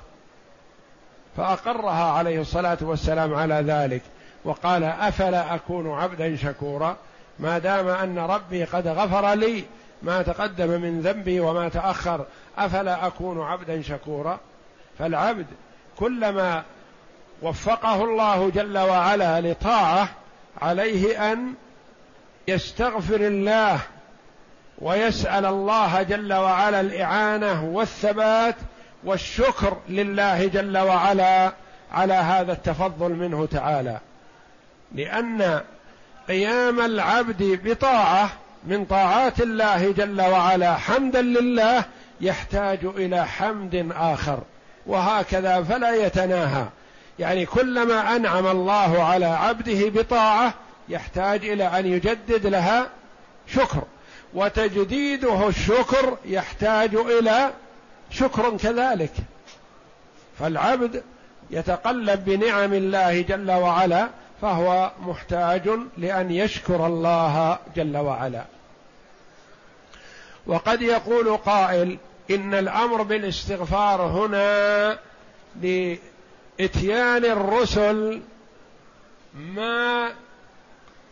[1.37, 4.03] فأقرها عليه الصلاة والسلام على ذلك
[4.44, 6.96] وقال أفلا أكون عبدا شكورا؟
[7.38, 9.64] ما دام أن ربي قد غفر لي
[10.03, 12.24] ما تقدم من ذنبي وما تأخر
[12.59, 14.38] أفلا أكون عبدا شكورا؟
[14.98, 15.46] فالعبد
[16.01, 16.63] كلما
[17.43, 20.09] وفقه الله جل وعلا لطاعه
[20.63, 21.55] عليه أن
[22.49, 23.81] يستغفر الله
[24.79, 28.57] ويسأل الله جل وعلا الإعانة والثبات
[29.05, 31.53] والشكر لله جل وعلا
[31.93, 33.99] على هذا التفضل منه تعالى.
[34.95, 35.61] لأن
[36.29, 38.31] قيام العبد بطاعة
[38.65, 41.85] من طاعات الله جل وعلا حمدا لله
[42.21, 44.43] يحتاج إلى حمد آخر.
[44.90, 46.64] وهكذا فلا يتناهى.
[47.18, 50.55] يعني كلما أنعم الله على عبده بطاعة
[50.88, 52.87] يحتاج إلى أن يجدد لها
[53.46, 53.83] شكر.
[54.35, 57.50] وتجديده الشكر يحتاج إلى
[58.11, 59.12] شكر كذلك.
[60.38, 61.03] فالعبد
[61.50, 64.09] يتقلب بنعم الله جل وعلا
[64.42, 68.44] فهو محتاج لأن يشكر الله جل وعلا.
[70.46, 71.98] وقد يقول قائل
[72.31, 74.99] إن الأمر بالاستغفار هنا
[75.62, 78.21] لإتيان الرسل
[79.35, 80.11] ما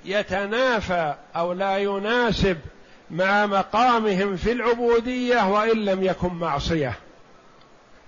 [0.04, 2.58] يتنافى أو لا يناسب
[3.10, 6.94] مع مقامهم في العبودية وإن لم يكن معصية.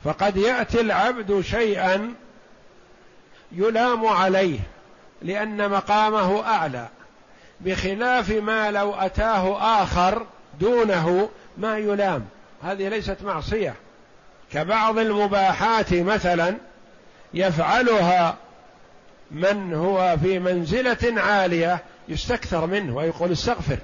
[0.04, 2.14] فقد يأتي العبد شيئا
[3.52, 4.58] يلام عليه
[5.22, 6.88] لأن مقامه أعلى
[7.60, 10.26] بخلاف ما لو أتاه آخر
[10.60, 12.26] دونه ما يلام.
[12.62, 13.74] هذه ليست معصية.
[14.52, 16.56] كبعض المباحات مثلا
[17.34, 18.36] يفعلها
[19.30, 23.78] من هو في منزلة عالية يستكثر منه ويقول استغفر.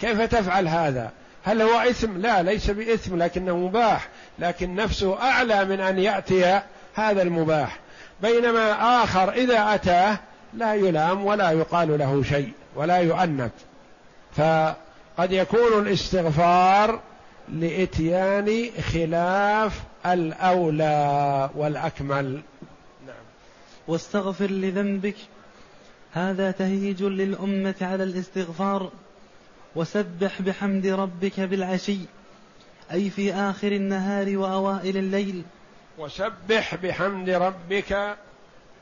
[0.00, 1.10] كيف تفعل هذا؟
[1.44, 4.08] هل هو إثم؟ لا ليس بإثم لكنه مباح.
[4.38, 6.60] لكن نفسه أعلى من أن يأتي
[6.94, 7.78] هذا المباح.
[8.22, 10.18] بينما آخر إذا أتاه
[10.54, 13.50] لا يلام ولا يقال له شيء ولا يؤنب
[14.36, 17.00] فقد يكون الاستغفار
[17.52, 22.40] لإتيان خلاف الأولى والأكمل.
[23.06, 23.16] نعم.
[23.88, 25.16] واستغفر لذنبك.
[26.12, 28.90] هذا تهيج للأمة على الاستغفار.
[29.76, 31.98] وسبح بحمد ربك بالعشي.
[32.92, 35.42] أي في آخر النهار وأوائل الليل.
[35.98, 38.16] وسبح بحمد ربك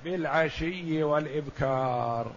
[0.04, 2.32] بالعشي والإبكار.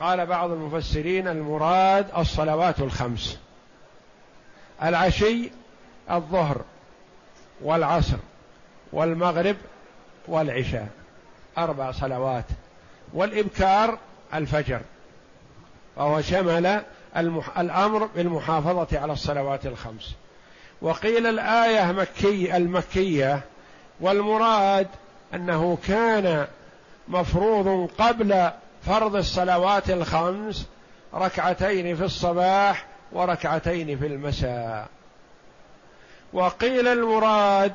[0.00, 3.38] قال بعض المفسرين المراد الصلوات الخمس.
[4.82, 5.50] العشي
[6.10, 6.60] الظهر
[7.62, 8.16] والعصر
[8.92, 9.56] والمغرب
[10.28, 10.88] والعشاء.
[11.58, 12.44] أربع صلوات.
[13.12, 13.98] والإبكار
[14.34, 14.80] الفجر.
[15.96, 16.82] وهو شمل
[17.16, 17.58] المح...
[17.58, 20.14] الأمر بالمحافظة على الصلوات الخمس.
[20.82, 23.40] وقيل الآية مكي المكية
[24.00, 24.88] والمراد
[25.34, 26.46] أنه كان
[27.08, 28.50] مفروض قبل
[28.86, 30.66] فرض الصلوات الخمس
[31.14, 34.88] ركعتين في الصباح وركعتين في المساء.
[36.32, 37.72] وقيل المراد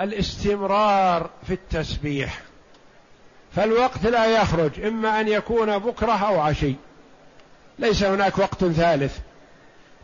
[0.00, 2.40] الاستمرار في التسبيح.
[3.56, 6.74] فالوقت لا يخرج إما أن يكون بكرة أو عشي.
[7.78, 9.18] ليس هناك وقت ثالث.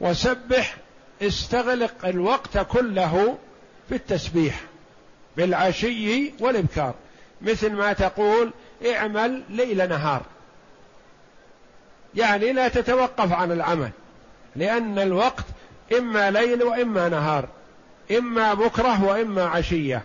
[0.01, 0.77] وسبح
[1.23, 3.39] استغلق الوقت كله
[3.89, 4.61] في التسبيح
[5.37, 6.95] بالعشي والإبكار.
[7.43, 8.53] مثل ما تقول
[8.95, 10.23] اعمل ليل نهار.
[12.15, 13.91] يعني لا تتوقف عن العمل.
[14.57, 15.45] لأن الوقت
[15.99, 17.49] إما ليل وإما نهار
[18.19, 20.03] إما بكرة وإما عشية.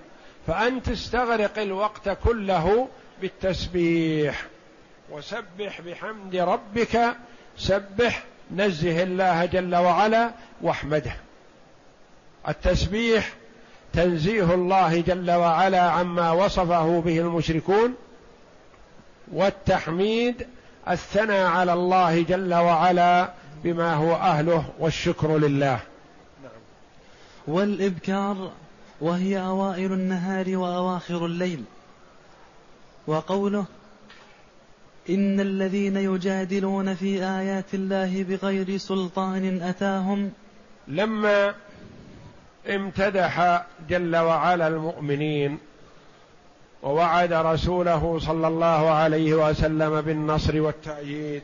[0.47, 2.87] فانت استغرق الوقت كله
[3.21, 4.45] بالتسبيح.
[5.11, 7.15] وسبح بحمد ربك
[7.57, 10.31] سبح نزه الله جل وعلا
[10.61, 11.15] واحمده.
[12.47, 13.33] التسبيح
[13.93, 17.95] تنزيه الله جل وعلا عما وصفه به المشركون.
[19.31, 20.47] والتحميد
[20.89, 23.29] الثناء على الله جل وعلا
[23.63, 25.79] بما هو أهله والشكر لله.
[27.47, 28.51] والإبكار
[29.01, 31.63] وهي أوائل النهار وأواخر الليل.
[33.07, 33.65] وقوله
[35.09, 40.31] إن الذين يجادلون في آيات الله بغير سلطان أتاهم
[40.87, 41.53] لما
[42.69, 45.57] امتدح جل وعلا المؤمنين
[46.83, 51.43] ووعد رسوله صلى الله عليه وسلم بالنصر والتأييد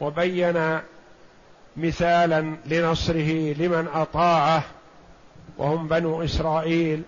[0.00, 0.78] وبين
[1.76, 4.62] مثالا لنصره لمن أطاعه
[5.58, 7.02] وهم بنو إسرائيل.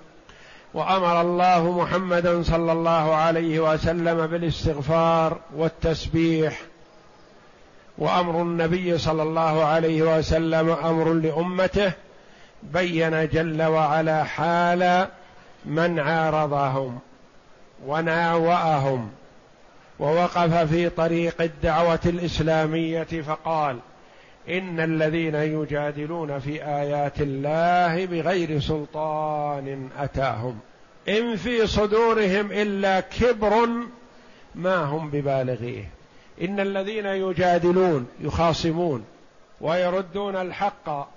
[0.74, 6.61] وأمر الله محمدا صلى الله عليه وسلم بالاستغفار والتسبيح.
[7.99, 11.93] وأمر النبي صلى الله عليه وسلم أمر لأمته
[12.62, 15.09] بين جل وعلا حال
[15.64, 16.99] من عارضهم
[17.86, 19.11] وناوأهم.
[20.03, 23.78] ووقف في طريق الدعوة الإسلامية فقال
[24.48, 30.59] إن الذين يجادلون في آيات الله بغير سلطان أتاهم
[31.09, 33.68] إن في صدورهم إلا كبر
[34.55, 35.90] ما هم ببالغيه.
[36.42, 39.05] إن الذين يجادلون يخاصمون
[39.61, 41.09] ويردون الحق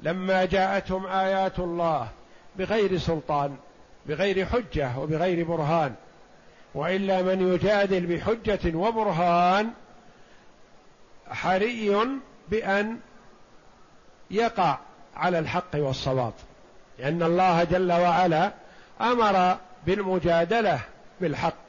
[0.00, 2.08] لما جاءتهم آيات الله
[2.58, 3.56] بغير سلطان
[4.06, 5.94] بغير حجة وبغير برهان
[6.74, 9.70] وإلا من يجادل بحجة وبرهان
[11.30, 11.96] حري
[12.48, 12.98] بأن
[14.30, 14.78] يقع
[15.16, 16.32] على الحق والصواب.
[16.98, 18.52] لأن الله جل وعلا
[19.00, 19.56] أمر
[19.86, 20.80] بالمجادلة
[21.20, 21.62] بالحق.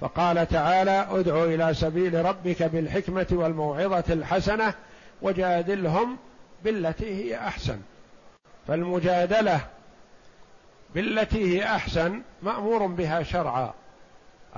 [0.00, 4.74] فقال تعالى ادع إلى سبيل ربك بالحكمة والموعظة الحسنة
[5.22, 6.16] وجادلهم
[6.64, 7.80] بالتي هي أحسن.
[8.68, 9.60] فالمجادلة
[10.94, 13.74] بالتي هي أحسن مأمور بها شرعا.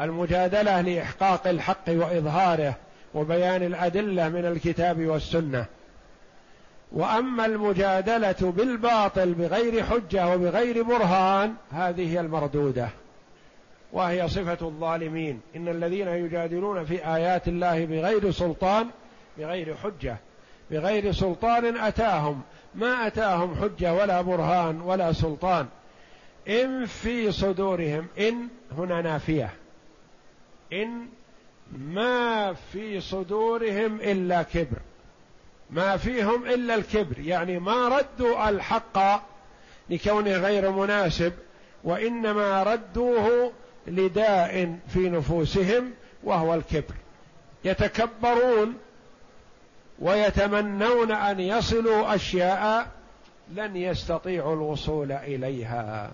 [0.00, 2.74] المجادلة لإحقاق الحق وإظهاره
[3.14, 5.66] وبيان الأدلة من الكتاب والسنة.
[6.92, 12.88] وأما المجادلة بالباطل بغير حجة وبغير برهان هذه هي المردودة.
[13.92, 15.40] وهي صفة الظالمين.
[15.56, 18.86] إن الذين يجادلون في آيات الله بغير سلطان
[19.38, 20.16] بغير حجة
[20.70, 22.42] بغير سلطان أتاهم.
[22.74, 25.66] ما أتاهم حجة ولا برهان ولا سلطان.
[26.48, 29.50] إن في صدورهم إن هنا نافية.
[30.82, 31.08] إن
[31.78, 34.78] ما في صدورهم إلا كبر.
[35.70, 37.18] ما فيهم إلا الكبر.
[37.18, 38.98] يعني ما ردوا الحق
[39.90, 41.32] لكونه غير مناسب
[41.84, 43.52] وإنما ردوه
[43.86, 45.90] لداء في نفوسهم
[46.24, 46.94] وهو الكبر.
[47.64, 48.74] يتكبرون
[49.98, 52.90] ويتمنون أن يصلوا أشياء
[53.54, 56.10] لن يستطيعوا الوصول إليها.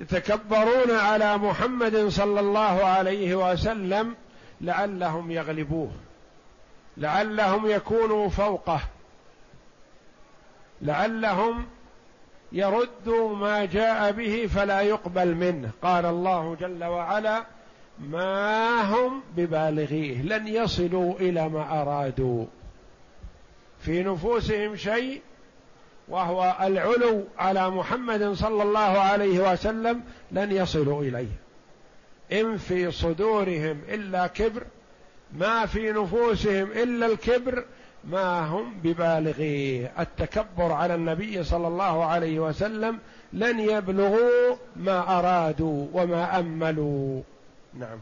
[0.00, 4.14] يتكبرون على محمد صلى الله عليه وسلم
[4.60, 5.90] لعلهم يغلبوه
[6.96, 8.80] لعلهم يكونوا فوقه
[10.82, 11.66] لعلهم
[12.52, 15.70] يردوا ما جاء به فلا يقبل منه.
[15.82, 17.44] قال الله جل وعلا
[17.98, 22.46] ما هم ببالغيه لن يصلوا إلى ما أرادوا.
[23.80, 25.22] في نفوسهم شيء
[26.08, 31.42] وهو العلو على محمد صلى الله عليه وسلم لن يصلوا إليه.
[32.32, 34.62] إن في صدورهم إلا كبر
[35.36, 37.64] ما في نفوسهم إلا الكبر
[38.04, 42.98] ما هم ببالغيه التكبر على النبي صلى الله عليه وسلم
[43.32, 47.22] لن يبلغوا ما أرادوا وما أملوا.
[47.74, 47.98] نعم.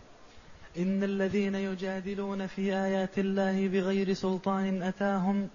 [0.78, 5.48] إن الذين يجادلون في آيات الله بغير سلطان أتاهم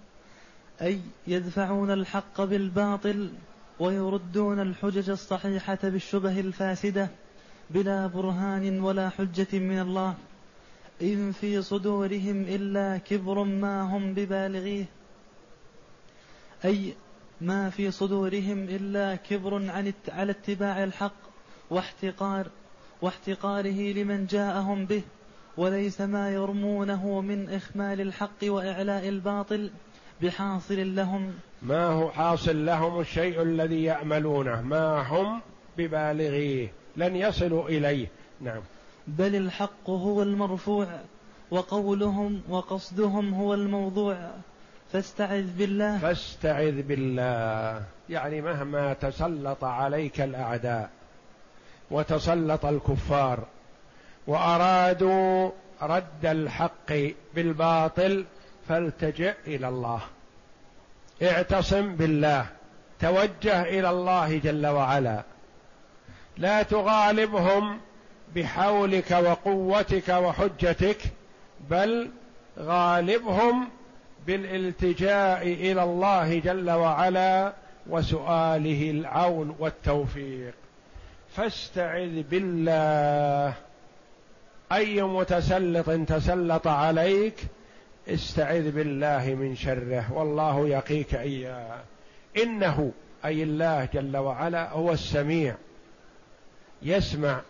[0.82, 3.30] أي يدفعون الحق بالباطل
[3.80, 7.10] ويردون الحجج الصحيحة بالشبه الفاسدة
[7.70, 10.16] بلا برهان ولا حجة من الله
[11.02, 14.86] إن في صدورهم إلا كبر ما هم ببالغيه.
[16.66, 16.96] أي
[17.42, 21.16] ما في صدورهم إلا كبر عن على اتباع الحق
[21.70, 22.48] واحتقار
[23.02, 25.02] واحتقاره لمن جاءهم به
[25.58, 29.72] وليس ما يرمونه من إخمال الحق وإعلاء الباطل.
[30.22, 35.42] بحاصل لهم ما هو حاصل لهم الشيء الذي يعملونه؟ ما هم
[35.78, 38.08] ببالغيه؟ لن يصلوا إليه.
[38.42, 38.62] نعم.
[39.08, 40.88] بل الحق هو المرفوع
[41.52, 44.32] وقولهم وقصدهم هو الموضوع.
[44.92, 45.98] فاستعذ بالله.
[45.98, 47.84] فاستعذ بالله.
[48.10, 50.90] يعني مهما تسلط عليك الأعداء
[51.92, 53.40] وتسلط الكفار
[54.28, 55.52] وأرادوا
[55.82, 56.94] رد الحق
[57.36, 58.26] بالباطل
[58.70, 60.02] فالتجئ إلى الله.
[61.22, 62.46] اعتصم بالله.
[63.00, 65.24] توجه إلى الله جل وعلا.
[66.38, 67.80] لا تغالبهم
[68.36, 70.98] بحولك وقوتك وحجتك
[71.70, 72.10] بل
[72.60, 73.70] غالبهم
[74.28, 77.54] بالالتجاء إلى الله جل وعلا
[77.90, 80.54] وسؤاله العون والتوفيق.
[81.36, 83.54] فاستعذ بالله.
[84.72, 87.36] أي متسلط تسلط عليك
[88.08, 91.80] استعذ بالله من شره والله يقيك إياه.
[92.44, 92.92] إنه
[93.26, 95.56] أي الله جل وعلا هو السميع.
[96.82, 97.42] يسمع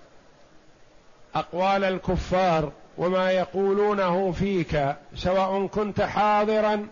[1.35, 6.87] أقوال الكفار وما يقولونه فيك سواء كنت حاضرا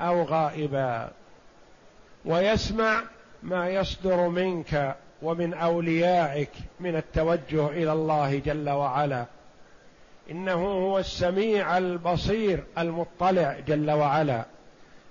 [0.00, 1.10] أو غائبا.
[2.24, 3.02] ويسمع
[3.42, 6.50] ما يصدر منك ومن أوليائك
[6.80, 9.24] من التوجه إلى الله جل وعلا.
[10.30, 14.44] إنه هو السميع البصير المطلع جل وعلا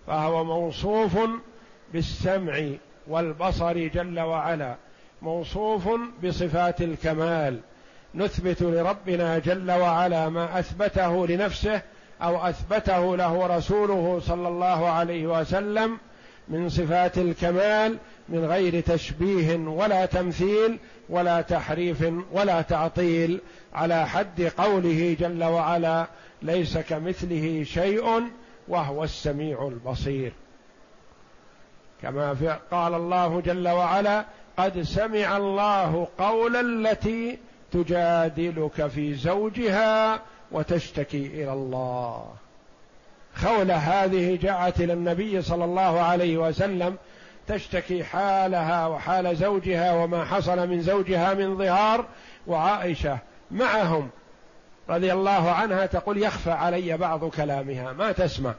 [0.07, 1.18] فهو موصوف
[1.93, 2.70] بالسمع
[3.07, 4.76] والبصر جل وعلا
[5.22, 5.89] موصوف
[6.24, 7.59] بصفات الكمال.
[8.15, 11.82] نثبت لربنا جل وعلا ما أثبته لنفسه
[12.22, 15.97] أو أثبته له رسوله صلى الله عليه وسلم
[16.50, 17.98] من صفات الكمال
[18.30, 20.80] من غير تشبيه ولا تمثيل
[21.10, 23.39] ولا تحريف ولا تعطيل
[23.74, 26.08] على حد قوله جل وعلا
[26.41, 28.24] ليس كمثله شيء
[28.68, 30.34] وهو السميع البصير
[32.02, 34.26] كما قال الله جل وعلا
[34.58, 37.38] قد سمع الله قول التي
[37.72, 40.22] تجادلك في زوجها
[40.52, 42.34] وتشتكي إلى الله
[43.38, 46.98] خوله هذه جاءت إلى النبي صلى الله عليه وسلم
[47.48, 52.06] تشتكي حالها وحال زوجها وما حصل من زوجها من ظهار
[52.48, 53.18] وعائشة
[53.52, 54.10] معهم
[54.90, 58.54] رضي الله عنها تقول يخفى علي بعض كلامها ما تسمع.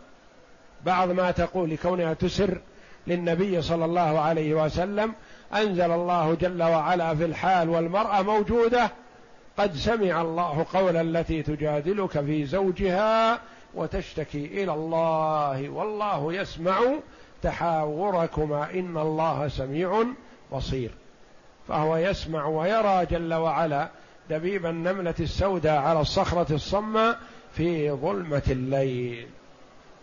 [0.84, 2.60] بعض ما تقول لكونها تسر
[3.06, 5.14] للنبي صلى الله عليه وسلم
[5.54, 8.90] أنزل الله جل وعلا في الحال والمرأة موجودة
[9.58, 13.40] قد سمع الله قول التي تجادلك في زوجها
[13.78, 16.80] وتشتكي إلى الله والله يسمع
[17.42, 20.04] تحاوركما إن الله سميع
[20.52, 20.90] بصير.
[21.68, 23.88] فهو يسمع ويرى جل وعلا
[24.30, 27.18] دبيب النملة السوداء على الصخرة الصماء
[27.52, 29.28] في ظلمة الليل.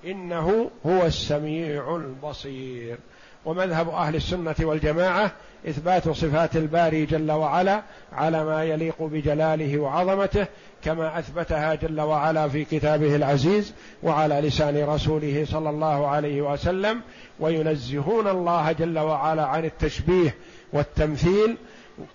[0.05, 2.97] إنه هو السميع البصير.
[3.45, 5.31] ومذهب أهل السنة والجماعة
[5.69, 7.81] إثبات صفات الباري جل وعلا
[8.13, 10.47] على ما يليق بجلاله وعظمته
[10.83, 13.73] كما أثبتها جل وعلا في كتابه العزيز
[14.03, 17.01] وعلى لسان رسوله صلى الله عليه وسلم
[17.39, 20.35] وينزهون الله جل وعلا عن التشبيه
[20.73, 21.57] والتمثيل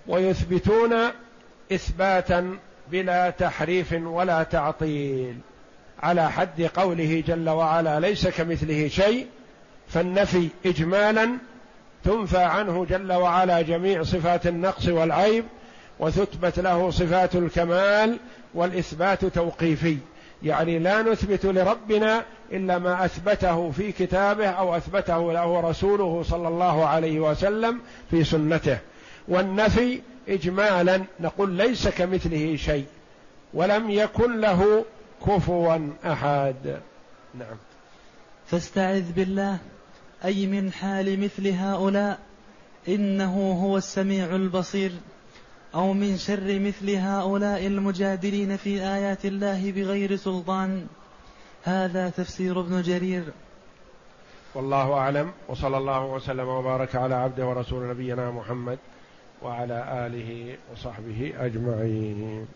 [0.09, 0.95] ويثبتون
[1.73, 2.59] إثباتا
[2.91, 5.37] بلا تحريف ولا تعطيل.
[6.03, 9.27] على حد قوله جل وعلا ليس كمثله شيء
[9.91, 11.31] فالنفي اجمالا
[12.05, 15.45] تنفى عنه جل وعلا جميع صفات النقص والعيب
[15.99, 18.19] وتثبت له صفات الكمال
[18.55, 19.97] والإثبات توقيفي.
[20.43, 26.87] يعني لا نثبت لربنا إلا ما أثبته في كتابه أو أثبته له رسوله صلى الله
[26.87, 27.81] عليه وسلم
[28.11, 28.79] في سنته.
[29.29, 32.87] والنفي اجمالا نقول ليس كمثله شيء
[33.55, 34.85] ولم يكن له
[35.27, 36.81] كفوا أحد.
[37.35, 37.57] نعم.
[38.47, 39.59] فاستعذ بالله.
[40.25, 42.19] أي من حال مثل هؤلاء
[42.89, 44.93] إنه هو السميع البصير
[45.75, 50.87] أو من شر مثل هؤلاء المجادلين في آيات الله بغير سلطان.
[51.65, 53.25] هذا تفسير ابن جرير.
[54.55, 58.79] والله أعلم وصلى الله وسلم وبارك على عبده ورسول نبينا محمد
[59.43, 62.47] وعلى آله وصحبه أجمعين.